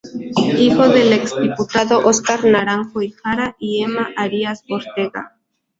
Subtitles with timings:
[0.57, 5.35] Hijo del exdiputado Óscar Naranjo Jara y Ema Arias Ortega.